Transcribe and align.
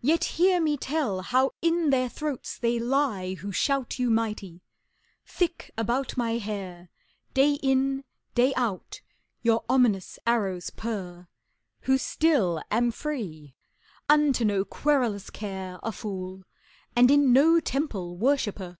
Yet 0.00 0.24
hear 0.40 0.58
me 0.58 0.78
tell 0.78 1.20
how 1.20 1.50
in 1.60 1.90
their 1.90 2.08
throats 2.08 2.56
they 2.56 2.78
lie 2.78 3.34
Who 3.34 3.52
shout 3.52 3.98
you 3.98 4.08
mighty: 4.08 4.62
thick 5.26 5.70
about 5.76 6.16
my 6.16 6.38
hair 6.38 6.88
Day 7.34 7.56
in, 7.62 8.04
day 8.34 8.54
out, 8.56 9.02
your 9.42 9.66
ominous 9.68 10.18
arrows 10.26 10.70
purr 10.70 11.28
Who 11.82 11.98
still 11.98 12.62
am 12.70 12.90
free, 12.90 13.54
unto 14.08 14.46
no 14.46 14.64
querulous 14.64 15.28
care 15.28 15.78
A 15.82 15.92
fool, 15.92 16.44
and 16.96 17.10
in 17.10 17.30
no 17.34 17.60
temple 17.60 18.16
worshiper! 18.16 18.78